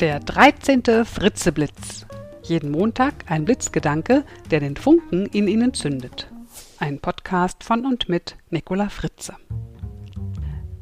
Der 0.00 0.18
13. 0.18 1.04
Fritzeblitz. 1.04 2.04
Jeden 2.42 2.72
Montag 2.72 3.14
ein 3.28 3.44
Blitzgedanke, 3.44 4.24
der 4.50 4.58
den 4.58 4.76
Funken 4.76 5.26
in 5.26 5.46
Ihnen 5.46 5.72
zündet. 5.72 6.28
Ein 6.80 6.98
Podcast 6.98 7.62
von 7.62 7.86
und 7.86 8.08
mit 8.08 8.36
Nicola 8.50 8.88
Fritze. 8.88 9.36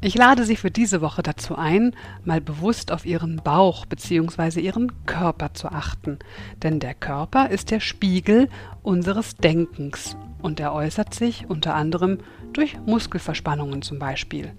Ich 0.01 0.15
lade 0.15 0.45
Sie 0.45 0.55
für 0.55 0.71
diese 0.71 1.01
Woche 1.01 1.21
dazu 1.21 1.55
ein, 1.55 1.95
mal 2.25 2.41
bewusst 2.41 2.91
auf 2.91 3.05
Ihren 3.05 3.35
Bauch 3.37 3.85
bzw. 3.85 4.59
Ihren 4.59 5.05
Körper 5.05 5.53
zu 5.53 5.67
achten. 5.67 6.17
Denn 6.63 6.79
der 6.79 6.95
Körper 6.95 7.51
ist 7.51 7.69
der 7.69 7.81
Spiegel 7.81 8.49
unseres 8.81 9.35
Denkens 9.35 10.17
und 10.41 10.59
er 10.59 10.73
äußert 10.73 11.13
sich 11.13 11.47
unter 11.47 11.75
anderem 11.75 12.17
durch 12.51 12.77
Muskelverspannungen 12.87 13.83
zum 13.83 13.99
Beispiel. 13.99 14.53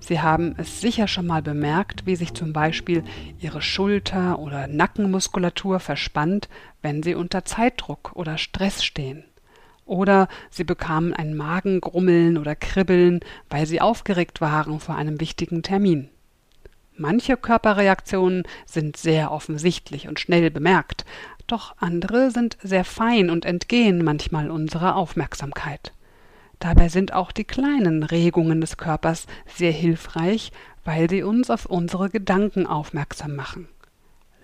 Sie 0.00 0.20
haben 0.20 0.54
es 0.56 0.80
sicher 0.80 1.06
schon 1.06 1.26
mal 1.26 1.42
bemerkt, 1.42 2.06
wie 2.06 2.16
sich 2.16 2.34
zum 2.34 2.52
Beispiel 2.52 3.04
Ihre 3.38 3.62
Schulter- 3.62 4.38
oder 4.38 4.66
Nackenmuskulatur 4.66 5.78
verspannt, 5.78 6.48
wenn 6.82 7.02
Sie 7.02 7.14
unter 7.14 7.44
Zeitdruck 7.44 8.12
oder 8.14 8.38
Stress 8.38 8.82
stehen. 8.82 9.24
Oder 9.84 10.28
Sie 10.50 10.64
bekamen 10.64 11.12
ein 11.12 11.36
Magengrummeln 11.36 12.38
oder 12.38 12.56
Kribbeln, 12.56 13.20
weil 13.50 13.66
Sie 13.66 13.80
aufgeregt 13.80 14.40
waren 14.40 14.80
vor 14.80 14.96
einem 14.96 15.20
wichtigen 15.20 15.62
Termin. 15.62 16.08
Manche 16.96 17.36
Körperreaktionen 17.36 18.44
sind 18.66 18.96
sehr 18.96 19.32
offensichtlich 19.32 20.08
und 20.08 20.20
schnell 20.20 20.50
bemerkt, 20.50 21.04
doch 21.46 21.74
andere 21.78 22.30
sind 22.30 22.56
sehr 22.62 22.84
fein 22.84 23.30
und 23.30 23.44
entgehen 23.44 24.04
manchmal 24.04 24.50
unserer 24.50 24.96
Aufmerksamkeit. 24.96 25.92
Dabei 26.60 26.90
sind 26.90 27.14
auch 27.14 27.32
die 27.32 27.44
kleinen 27.44 28.02
Regungen 28.02 28.60
des 28.60 28.76
Körpers 28.76 29.26
sehr 29.46 29.72
hilfreich, 29.72 30.52
weil 30.84 31.08
sie 31.08 31.22
uns 31.22 31.50
auf 31.50 31.66
unsere 31.66 32.10
Gedanken 32.10 32.66
aufmerksam 32.66 33.34
machen. 33.34 33.68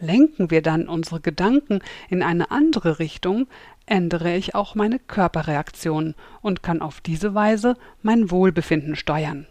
Lenken 0.00 0.50
wir 0.50 0.62
dann 0.62 0.88
unsere 0.88 1.20
Gedanken 1.20 1.80
in 2.08 2.22
eine 2.22 2.50
andere 2.50 2.98
Richtung, 2.98 3.46
ändere 3.84 4.34
ich 4.34 4.54
auch 4.54 4.74
meine 4.74 4.98
Körperreaktion 4.98 6.14
und 6.40 6.62
kann 6.62 6.82
auf 6.82 7.00
diese 7.00 7.34
Weise 7.34 7.76
mein 8.02 8.30
Wohlbefinden 8.30 8.96
steuern. 8.96 9.46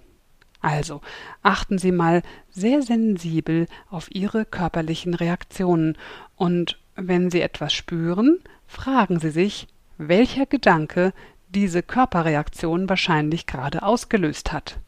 Also 0.59 1.02
achten 1.44 1.78
Sie 1.78 1.92
mal 1.92 2.23
sehr 2.50 2.82
sensibel 2.82 3.67
auf 3.89 4.09
Ihre 4.09 4.45
körperlichen 4.45 5.14
Reaktionen 5.14 5.98
und 6.36 6.80
wenn 6.95 7.30
Sie 7.30 7.42
etwas 7.42 7.73
spüren, 7.73 8.39
fragen 8.66 9.20
Sie 9.20 9.30
sich, 9.30 9.67
welcher 9.98 10.45
Gedanke 10.45 11.14
diese 11.56 11.81
Körperreaktion 11.81 12.89
wahrscheinlich 12.89 13.48
gerade 13.48 13.81
ausgelöst 13.81 14.52
hat. 14.52 14.80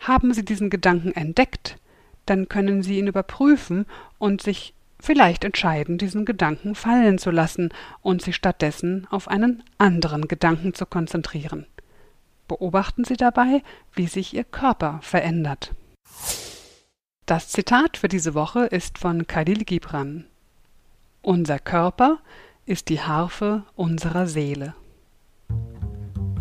Haben 0.00 0.34
Sie 0.34 0.44
diesen 0.44 0.68
Gedanken 0.68 1.12
entdeckt, 1.12 1.78
dann 2.26 2.48
können 2.48 2.82
Sie 2.82 2.98
ihn 2.98 3.06
überprüfen 3.06 3.86
und 4.18 4.42
sich 4.42 4.74
vielleicht 4.98 5.44
entscheiden, 5.44 5.96
diesen 5.96 6.24
Gedanken 6.24 6.74
fallen 6.74 7.18
zu 7.18 7.30
lassen 7.30 7.72
und 8.02 8.22
sich 8.22 8.34
stattdessen 8.34 9.06
auf 9.10 9.28
einen 9.28 9.62
anderen 9.78 10.26
Gedanken 10.26 10.74
zu 10.74 10.84
konzentrieren. 10.84 11.66
Beobachten 12.48 13.04
Sie 13.04 13.16
dabei, 13.16 13.62
wie 13.92 14.08
sich 14.08 14.34
Ihr 14.34 14.44
Körper 14.44 14.98
verändert. 15.00 15.74
Das 17.24 17.48
Zitat 17.48 17.96
für 17.96 18.08
diese 18.08 18.34
Woche 18.34 18.66
ist 18.66 18.98
von 18.98 19.26
Khalil 19.26 19.64
Gibran. 19.64 20.26
Unser 21.22 21.58
Körper 21.58 22.18
ist 22.66 22.88
die 22.88 23.00
Harfe 23.00 23.62
unserer 23.76 24.26
Seele. 24.26 24.74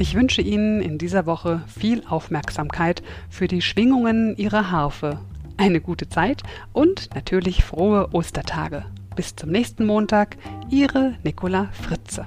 Ich 0.04 0.14
wünsche 0.16 0.42
Ihnen 0.42 0.82
in 0.82 0.98
dieser 0.98 1.26
Woche 1.26 1.62
viel 1.66 2.04
Aufmerksamkeit 2.06 3.02
für 3.30 3.48
die 3.48 3.62
Schwingungen 3.62 4.36
Ihrer 4.36 4.70
Harfe, 4.70 5.22
eine 5.56 5.80
gute 5.80 6.10
Zeit 6.10 6.44
und 6.74 7.16
natürlich 7.16 7.64
frohe 7.64 8.10
Ostertage. 8.12 8.84
Bis 9.16 9.34
zum 9.34 9.52
nächsten 9.52 9.86
Montag, 9.86 10.36
Ihre 10.70 11.16
Nicola 11.24 11.70
Fritze. 11.72 12.26